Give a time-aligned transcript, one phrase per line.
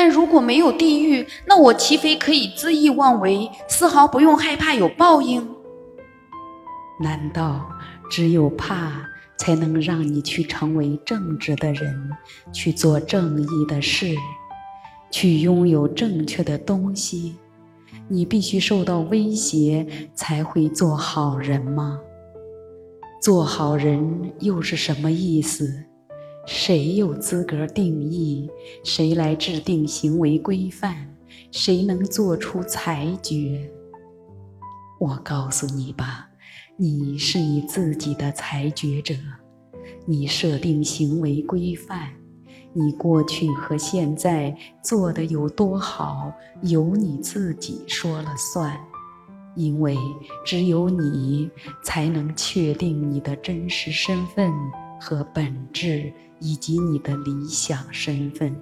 [0.00, 5.44] 但如果没有地狱，那我岂非可以恣意妄为，丝毫不用害怕有报应？
[7.00, 7.68] 难道
[8.08, 8.92] 只有怕
[9.36, 12.10] 才能让你去成为正直的人，
[12.52, 14.14] 去做正义的事，
[15.10, 17.34] 去拥有正确的东西？
[18.06, 19.84] 你必须受到威胁
[20.14, 21.98] 才会做好人吗？
[23.20, 25.86] 做好人又是什么意思？
[26.50, 28.48] 谁有资格定义？
[28.82, 31.14] 谁来制定行为规范？
[31.50, 33.70] 谁能做出裁决？
[34.98, 36.30] 我告诉你吧，
[36.78, 39.14] 你是你自己的裁决者。
[40.06, 42.08] 你设定行为规范，
[42.72, 48.74] 你过去和现在做的有多好，由你自己说了算。
[49.54, 49.94] 因为
[50.46, 51.50] 只有你
[51.84, 54.50] 才能确定你的真实身份
[55.00, 58.54] 和本质，以及你的理想身份，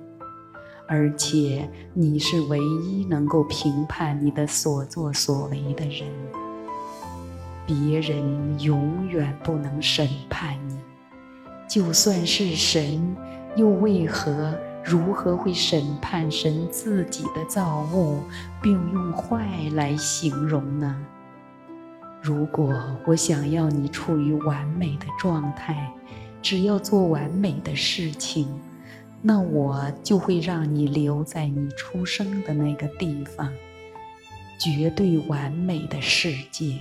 [0.89, 6.09] 而且你是唯一能够评判你的所作所为的人。
[7.67, 10.79] 别人永远不能审判你，
[11.69, 13.17] 就算是神，
[13.57, 14.55] 又为何？
[14.85, 18.21] 如何会审判神自己的造物，
[18.63, 20.97] 并用坏来形容呢？
[22.23, 22.73] 如果
[23.05, 25.93] 我想要你处于完美的状态，
[26.47, 28.47] 只要做完美的事情，
[29.21, 33.53] 那我就会让你留在你出生的那个地方，
[34.57, 36.79] 绝对完美的世界。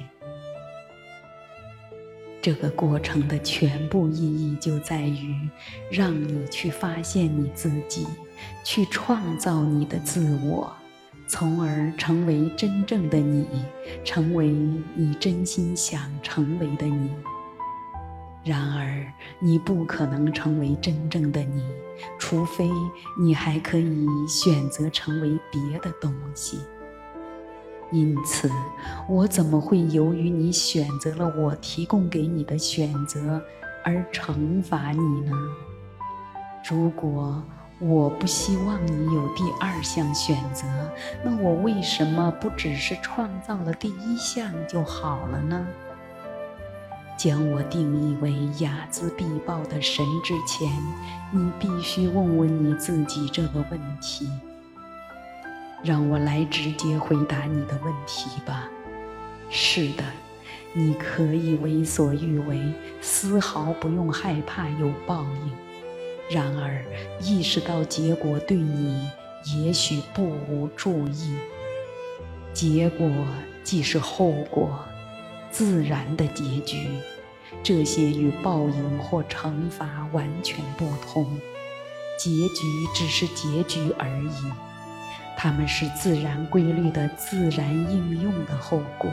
[2.43, 5.35] 这个过程的全部意义就在于，
[5.89, 8.05] 让你去发现你自己，
[8.63, 10.71] 去创造你的自我，
[11.25, 13.47] 从而成为真正的你，
[14.03, 14.47] 成为
[14.93, 17.09] 你真心想成为的你。
[18.45, 19.03] 然而，
[19.39, 21.63] 你不可能成为真正的你，
[22.19, 22.69] 除非
[23.19, 26.59] 你还可以选择成为别的东西。
[27.91, 28.47] 因此，
[29.09, 33.41] 我怎么会由于你选择了我提供给你的选择
[33.83, 35.31] 而惩罚你呢？
[36.69, 37.43] 如果
[37.79, 40.67] 我不希望你有第二项选择，
[41.23, 45.67] 那我为什么不只是创造了第一项就好了呢？
[47.17, 50.69] 将我定义为睚眦必报的神之前，
[51.31, 54.29] 你必须问问你自己这个问题。
[55.83, 58.67] 让我来直接回答你的问题吧。
[59.49, 60.03] 是的，
[60.73, 62.59] 你可以为所欲为，
[63.01, 65.51] 丝毫不用害怕有报应。
[66.35, 66.83] 然而，
[67.21, 69.07] 意识到结果对你
[69.55, 71.35] 也许不无注意。
[72.51, 73.07] 结果
[73.63, 74.79] 即是后果，
[75.57, 76.89] 自然的结局。
[77.63, 81.39] 这些与报应或惩罚完全不同。
[82.17, 84.51] 结局只是结局而已。
[85.37, 89.09] 它们是自然规律的自然应用的后果，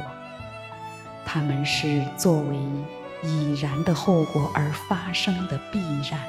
[1.25, 2.57] 它们是作为
[3.23, 5.79] 已然的后果而发生的必
[6.11, 6.21] 然，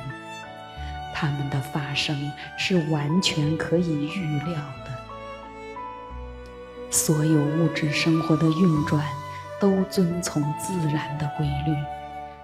[1.11, 4.93] 它们的发生是完全可以预料的。
[6.91, 9.03] 所有物质生活的运转
[9.59, 11.75] 都遵从自然的规律，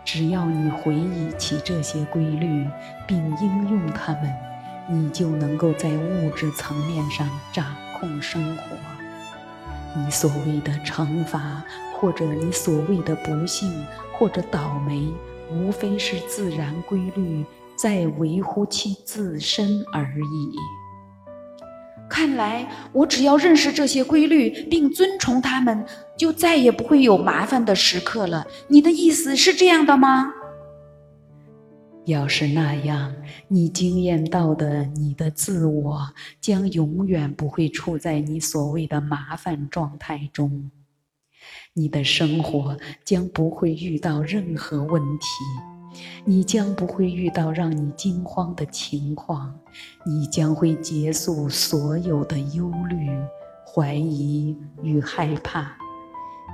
[0.04, 2.68] 只要你回忆起这些规律
[3.08, 4.34] 并应用它们。
[4.92, 8.76] 你就能够在物质层面上掌控生活。
[9.96, 15.14] 你所谓的惩罚，或者你所谓的不幸或者倒霉，
[15.52, 20.56] 无非是自然规律在维护其自身而已。
[22.10, 25.86] 看来，我只要认识这些规律并遵从它们，
[26.18, 28.48] 就再也不会有麻烦的时刻了。
[28.68, 30.34] 你的意思是这样的吗？
[32.06, 33.14] 要是那样，
[33.50, 36.10] 你经验到的你的自我
[36.42, 40.72] 将永远不会处在你所谓的麻烦状态中，
[41.74, 45.28] 你的生活将不会遇到任何问题，
[46.26, 49.54] 你将不会遇到让你惊慌的情况，
[50.06, 53.10] 你将会结束所有的忧虑、
[53.66, 55.76] 怀疑与害怕，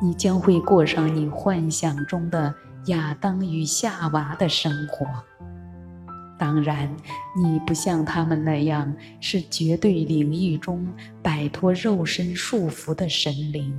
[0.01, 2.53] 你将会过上你幻想中的
[2.87, 5.05] 亚当与夏娃的生活。
[6.37, 6.93] 当然，
[7.41, 10.85] 你不像他们那样是绝对领域中
[11.21, 13.73] 摆脱肉身束缚的神灵，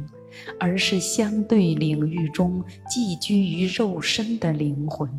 [0.59, 5.11] 而是相对领域中寄居于肉身的灵魂。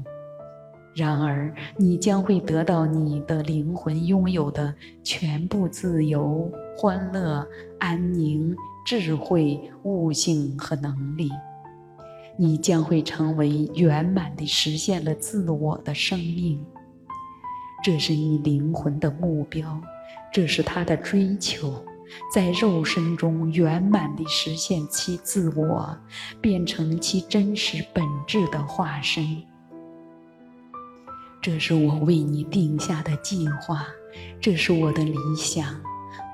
[0.98, 4.74] 然而，你将会得到你的灵魂拥有的
[5.04, 7.48] 全部自由、欢乐、
[7.80, 11.30] 安宁、智慧、悟性和能力。
[12.36, 16.60] 你将会成为圆满地实现了自我的生命。
[17.84, 19.80] 这是你灵魂的目标，
[20.34, 21.86] 这是他的追求，
[22.34, 25.96] 在肉身中圆满地实现其自我，
[26.42, 29.44] 变成其真实本质的化身。
[31.50, 33.88] 这是我为你定下的计划，
[34.42, 35.74] 这是我的理想，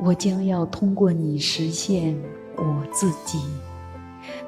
[0.02, 2.20] 我将要通过你实现
[2.58, 3.40] 我自己。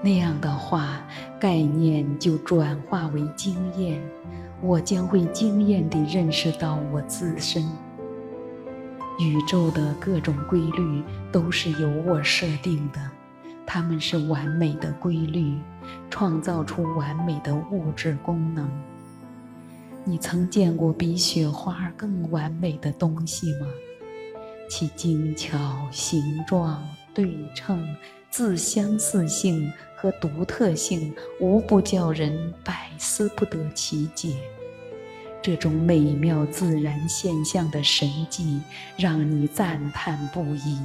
[0.02, 1.06] 那样的话，
[1.40, 4.02] 概念就转化为经验，
[4.60, 7.64] 我将会惊艳地认识到我自身。
[9.20, 13.00] 宇宙的各种规律都是由我设定的，
[13.68, 15.60] 它们是完美的规律，
[16.10, 18.68] 创造出完美的物质功能。
[20.08, 23.68] 你曾见过比雪花更完美的东西吗？
[24.70, 25.58] 其精巧、
[25.92, 27.84] 形状、对称、
[28.30, 34.36] 自相似性和独特性，无不叫人百思不得其解。
[35.42, 38.62] 这种美妙自然现象的神迹，
[38.98, 40.80] 让你赞叹不已。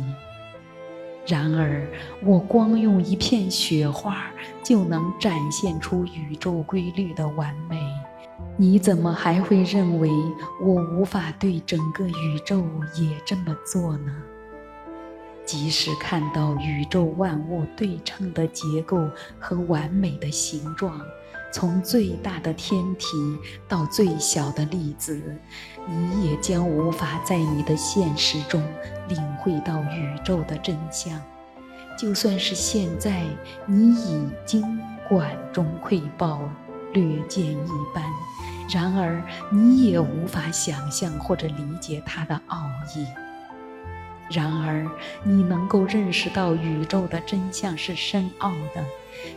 [1.26, 1.86] 然而，
[2.22, 4.30] 我光用一片雪花
[4.62, 7.78] 就能展现出宇宙规律的完美，
[8.56, 10.10] 你怎么还会认为
[10.62, 12.62] 我无法对整个宇宙
[12.94, 14.14] 也这么做呢？
[15.46, 19.08] 即使看到宇宙万物对称的结构
[19.38, 21.00] 和完美的形状。
[21.52, 23.16] 从最大的天体
[23.66, 25.20] 到最小的粒子，
[25.88, 28.62] 你也将无法在你的现实中
[29.08, 31.20] 领会到宇宙的真相。
[31.98, 33.24] 就算是现在，
[33.66, 34.62] 你已经
[35.08, 36.38] 管中窥豹，
[36.92, 38.04] 略见一斑，
[38.72, 42.64] 然而你也无法想象或者理解它的奥
[42.94, 43.06] 义。
[44.30, 44.88] 然而，
[45.24, 48.84] 你能够认识到宇宙的真相是深奥的。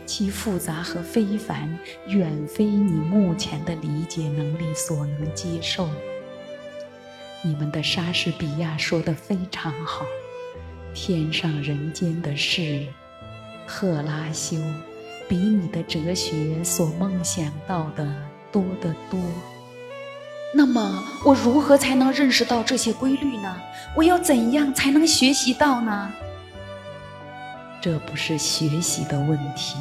[0.06, 5.88] 其复杂和非凡，远非你目前的理解能力所能接受。
[7.42, 10.06] 你们的莎士比亚说得非常好
[10.94, 12.86] ：“天上人间的事，
[13.66, 14.56] 赫拉修，
[15.28, 18.06] 比你的哲学所梦想到的
[18.54, 19.20] 多得多。”
[20.54, 23.56] 那么，我如何才能认识到这些规律呢？
[23.96, 26.12] 我要怎样才能学习到呢？
[27.80, 29.76] 这不是学习的问题，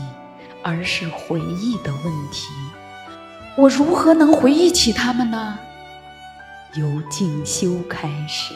[0.64, 2.48] 而是回忆的问题。
[3.56, 5.60] 我如何能回忆起他们呢？
[6.74, 8.56] 由静修开始，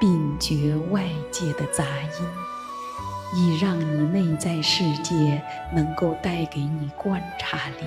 [0.00, 2.26] 并觉外界的杂音，
[3.36, 5.40] 以让你内在世界
[5.72, 7.86] 能够带给你观察力。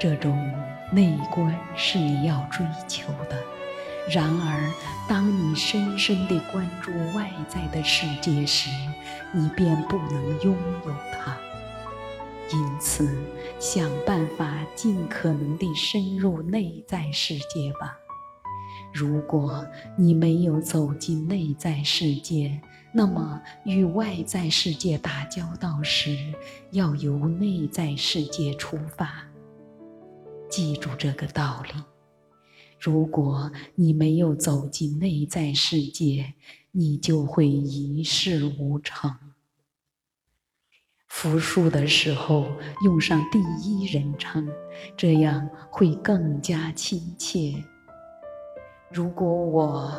[0.00, 0.50] 这种
[0.90, 3.38] 内观是你要追求的。
[4.10, 4.72] 然而，
[5.06, 8.70] 当你深深地关注外在的世界时，
[9.30, 10.56] 你便不能拥
[10.86, 11.36] 有它。
[12.50, 13.14] 因此，
[13.60, 17.94] 想办法尽可能地深入内在世界吧。
[18.94, 19.64] 如果
[19.96, 22.58] 你没有走进内在世界，
[22.90, 26.16] 那么与外在世界打交道时，
[26.70, 29.29] 要由内在世界出发。
[30.50, 31.82] 记住这个道理。
[32.78, 36.34] 如果你没有走进内在世界，
[36.72, 39.14] 你就会一事无成。
[41.08, 42.46] 复述的时候
[42.84, 44.48] 用上第一人称，
[44.96, 47.52] 这样会更加亲切。
[48.90, 49.92] 如果我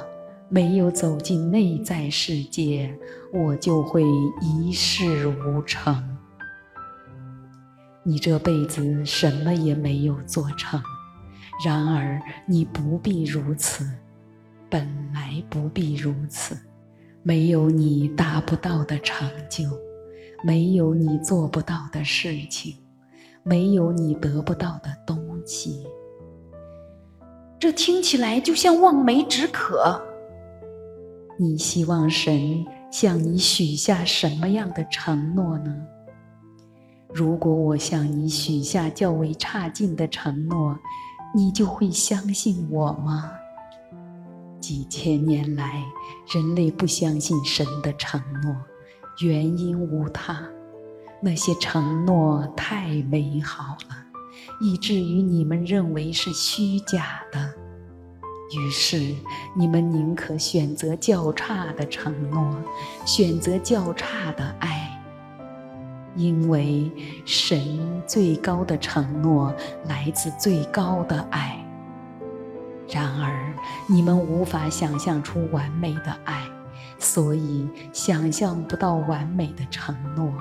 [0.50, 2.98] 没有走进内在世界，
[3.32, 4.04] 我就会
[4.42, 6.18] 一事无成。
[8.04, 10.82] 你这辈子什么也没有做成。
[11.64, 13.88] 然而，你不必如此，
[14.70, 16.58] 本来不必如此。
[17.24, 19.66] 没有你达不到的成就，
[20.44, 22.76] 没有你做不到的事情，
[23.44, 25.86] 没有你得不到的东西。
[27.60, 30.02] 这听起来就像望梅止渴。
[31.38, 35.76] 你希望神向你许下什么样的承诺呢？
[37.14, 40.78] 如果我向你许下较为差劲的承诺，
[41.36, 43.32] 你就会相信我吗？
[44.62, 45.84] 几千年来，
[46.34, 48.56] 人类不相信神的承诺，
[49.22, 50.42] 原因无他，
[51.22, 54.06] 那些承诺太美好了，
[54.62, 57.54] 以至于你们认为是虚假的。
[58.56, 59.16] 于是，
[59.58, 62.56] 你们宁可选择较差的承诺，
[63.06, 64.91] 选择较差的爱。
[66.16, 66.92] 因为
[67.26, 69.54] 神最高的承诺
[69.86, 71.58] 来自最高的爱。
[72.90, 73.54] 然而，
[73.88, 76.44] 你们无法想象出完美的爱，
[77.00, 80.34] 所以想象不到完美的承诺，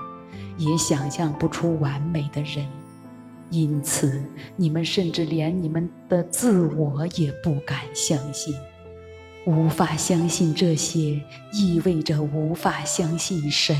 [0.57, 2.67] 也想象不出完美的人。
[3.51, 4.23] 因此，
[4.57, 8.55] 你们甚至连你们的自我也不敢相信。
[9.47, 11.21] 无法相信这些，
[11.53, 13.77] 意味着无法相信神，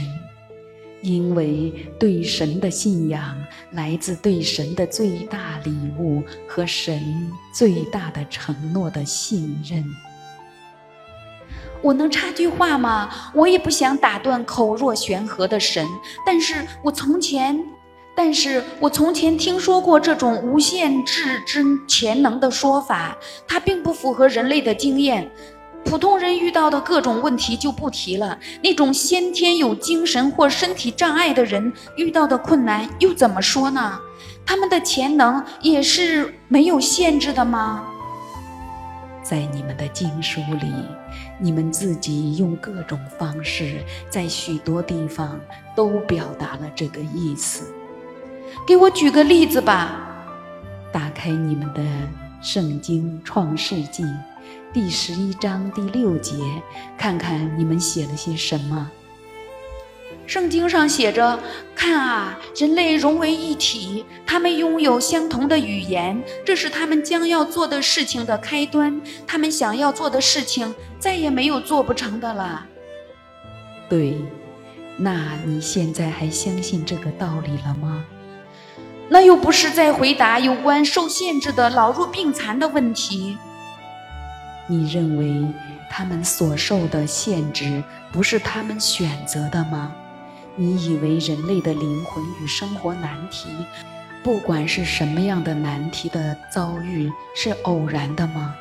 [1.03, 3.37] 因为对神的信仰
[3.73, 9.85] 来自对神的最大礼物和神最大的承诺的信任。
[11.83, 13.09] 我能插句话吗？
[13.35, 15.87] 我也不想打断口若悬河的神，
[16.27, 17.59] 但是我从前，
[18.15, 23.17] 但是我从前听说过这种无限制之潜能的说法，
[23.49, 25.31] 它并不符合人类的经验。
[25.85, 33.99] 普通人遇到的各种问题就不提了，那种先天有精神或身体障碍的人遇到的困难又怎么说呢？
[34.47, 37.85] 他们的潜能也是没有限制的吗？
[39.23, 40.73] 在你们的经书里，
[41.39, 45.39] 你们自己用各种方式，在许多地方
[45.77, 47.65] 都表达了这个意思。
[48.67, 50.07] 给我举个例子吧。
[50.93, 51.81] 打开你们的
[52.43, 54.03] 圣经《创世纪》
[54.73, 56.37] 第十一章第六节，
[56.97, 58.89] 看看你们写了些什么。
[60.29, 61.41] 圣经上写着
[61.75, 69.01] ：“看啊，人类融为一体，他们拥有相同的语言，这是他们将要做的事情的开端。
[69.27, 72.65] 他们想要做的事情，再也没有做不成的了。”
[73.91, 74.23] 对，
[74.97, 78.05] 那你现在还相信这个道理了吗？
[79.09, 83.37] 那又不是在回答有关受限制的老弱病残的问题。
[84.71, 85.53] 你认为
[85.91, 89.93] 他们所受的限制不是他们选择的吗？
[90.55, 93.49] 你以为人类的灵魂与生活难题，
[94.23, 98.55] 不管是什么样的难题的遭遇，是偶然的吗？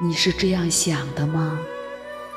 [0.00, 1.58] 你是这样想的吗？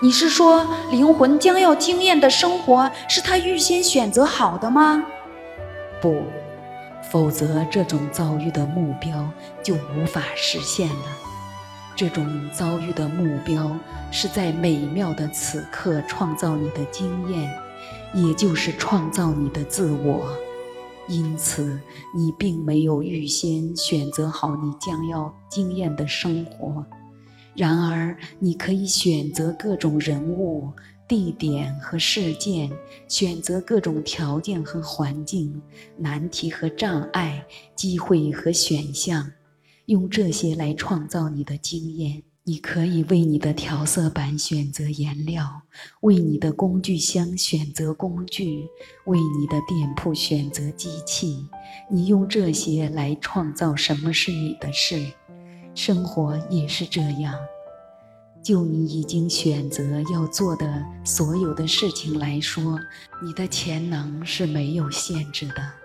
[0.02, 5.02] 你是说灵魂将要经验的生活是他预先选择好的吗？
[6.02, 6.26] 不，
[7.10, 9.30] 否则这种遭遇的目标
[9.64, 11.31] 就无法实现了。
[11.96, 13.78] 这种遭遇的目标
[14.12, 17.52] 是在美妙的此刻创造你的经验。
[18.14, 20.36] 也就是创造你的自我，
[21.08, 21.80] 因此
[22.14, 26.86] 你并没有预先选择好你将要经验的生活。
[27.56, 30.70] 然而，你可以选择各种人物、
[31.08, 32.70] 地点和事件，
[33.08, 35.62] 选择各种条件和环境、
[35.96, 37.46] 难题和障碍、
[37.78, 39.32] 机会和选项，
[39.86, 42.24] 用这些来创造你的经验。
[42.44, 45.62] 你可以为你的调色板选择颜料，
[46.02, 48.68] 为你的工具箱选择工具，
[49.06, 51.46] 为你的店铺选择机器。
[51.90, 55.06] 你用这些来创造什么是你的事。
[55.76, 57.36] 生活也是这样。
[58.44, 62.80] 就你已经选择要做的所有的事情来说，
[63.24, 65.81] 你的潜能是没有限制的。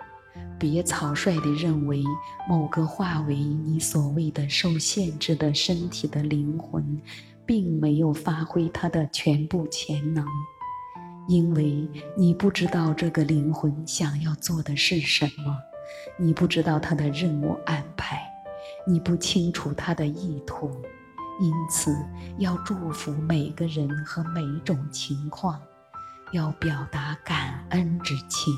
[0.59, 2.03] 别草率地认为
[2.49, 6.99] 某个化为你所谓的受限制的身体的灵魂，
[7.45, 10.25] 并没有发挥它的全部潜能，
[11.27, 15.55] 因为你不知道这个灵魂想要做的是什么，
[16.17, 18.19] 你不知道他的任务安排，
[18.87, 20.69] 你不清楚他的意图，
[21.39, 21.95] 因此
[22.39, 25.61] 要祝福每个人和每种情况，
[26.31, 28.53] 要表达感恩之情。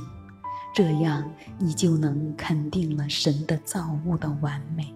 [0.73, 4.93] 这样，你就能肯定了神的造物的完美，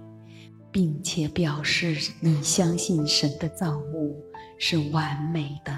[0.71, 4.15] 并且表示你相信神的造物
[4.57, 5.77] 是完美的，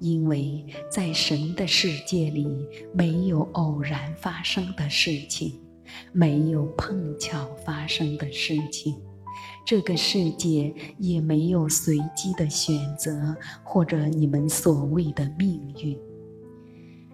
[0.00, 2.46] 因为在神的世界里
[2.92, 5.58] 没有偶然发生的事情，
[6.12, 8.96] 没有碰巧发生的事情，
[9.64, 15.96] 这个世界也没有随机的选择或者你们所谓的命运。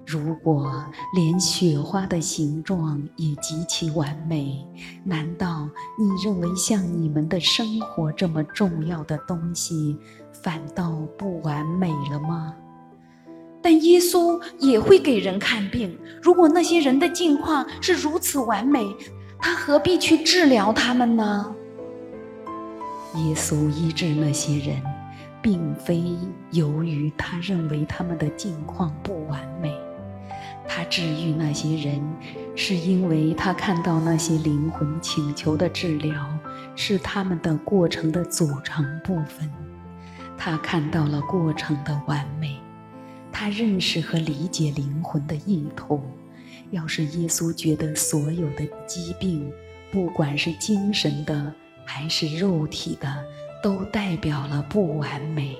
[0.06, 4.66] 如果连雪花的形状也极其完美，
[5.04, 5.68] 难道
[5.98, 9.96] 你认为像你们的生活这么重要的东西
[10.42, 12.54] 反倒不完美了吗？
[13.62, 15.96] 但耶稣也会给人看病。
[16.20, 18.84] 如果那些人的境况是如此完美，
[19.38, 21.54] 他何必去治疗他们呢？
[23.14, 24.82] 耶稣医治那些人，
[25.40, 26.16] 并非
[26.50, 29.72] 由于他认为他们的境况不完美。
[30.66, 32.00] 他治愈那些人，
[32.54, 36.26] 是因为他看到那些灵魂请求的治疗
[36.74, 39.50] 是他们的过程的组成部分。
[40.38, 42.58] 他看到了过程的完美，
[43.30, 46.00] 他认识和理解灵魂的意图。
[46.70, 49.52] 要是耶稣觉得所有的疾病，
[49.90, 51.52] 不管是精神的
[51.84, 53.24] 还是肉体的，
[53.62, 55.54] 都代表了不完美。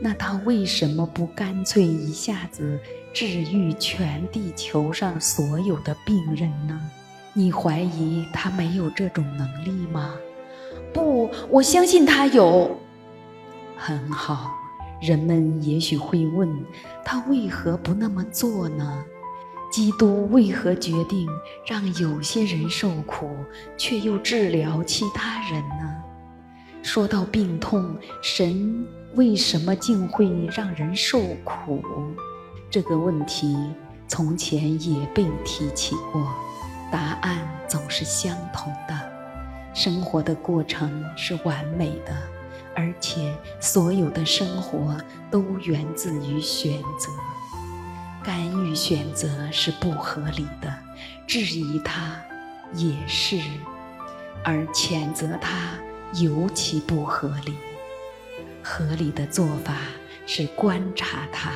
[0.00, 2.78] 那他为什么不干脆一下子
[3.12, 6.80] 治愈全地球上所有的病人呢？
[7.32, 10.14] 你怀疑他没有这种能力吗？
[10.92, 12.78] 不，我相信他有。
[13.76, 14.52] 很好，
[15.02, 16.48] 人们也许会问
[17.04, 19.04] 他为何不那么做呢？
[19.72, 21.28] 基督为何决定
[21.66, 23.28] 让有些人受苦，
[23.76, 26.02] 却又治疗其他人呢？
[26.84, 28.86] 说到病痛，神
[29.16, 31.80] 为什么竟会让人受苦？
[32.68, 33.56] 这个问题
[34.08, 36.26] 从前也被提起过，
[36.90, 39.12] 答案总是相同的：
[39.72, 42.12] 生活的过程是完美的。
[42.74, 44.96] 而且，所有的生活
[45.30, 47.08] 都源自于选择。
[48.24, 50.74] 干预选择是不合理的，
[51.24, 52.20] 质疑它
[52.72, 53.38] 也是，
[54.42, 55.78] 而谴责它
[56.14, 57.54] 尤其不合理。
[58.64, 59.76] 合理的做法
[60.26, 61.52] 是观察它，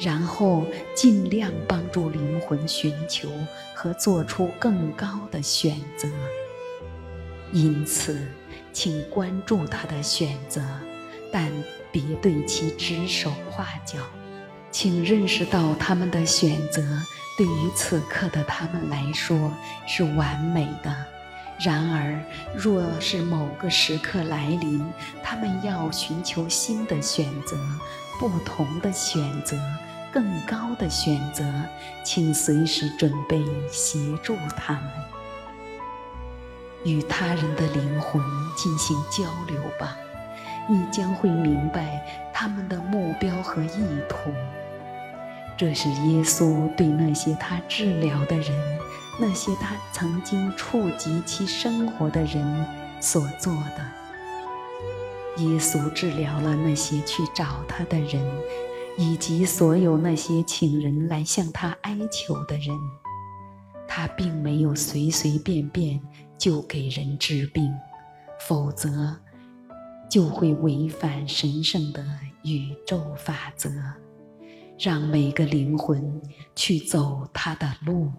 [0.00, 0.66] 然后
[0.96, 3.28] 尽量帮助灵魂寻求
[3.74, 6.08] 和做出更高的选择。
[7.52, 8.18] 因此。
[8.72, 10.62] 请关注他的选择，
[11.32, 11.50] 但
[11.90, 13.98] 别对其指手画脚。
[14.70, 16.80] 请认识到他们的选择
[17.36, 19.52] 对于此刻的他们来说
[19.88, 20.94] 是完美的。
[21.62, 22.18] 然而，
[22.54, 24.82] 若是某个时刻来临，
[25.22, 27.56] 他们要寻求新的选择、
[28.18, 29.58] 不同的选择、
[30.10, 31.44] 更高的选择，
[32.02, 34.84] 请随时准备协助他们。
[36.82, 38.22] 与他人的灵魂
[38.56, 39.98] 进行交流吧，
[40.66, 42.02] 你将会明白
[42.32, 44.32] 他们的目标和意图。
[45.58, 48.78] 这是耶稣对那些他治疗的人，
[49.20, 52.66] 那些他曾经触及其生活的人
[53.00, 55.42] 所做的。
[55.44, 58.24] 耶稣治疗了那些去找他的人，
[58.96, 62.76] 以及所有那些请人来向他哀求的人。
[63.86, 66.00] 他并没有随随便便。
[66.40, 67.70] 就给人治病，
[68.48, 69.14] 否则
[70.08, 72.02] 就会违反神圣的
[72.44, 73.68] 宇宙法则，
[74.78, 76.22] 让每个灵魂
[76.56, 78.10] 去走他的路。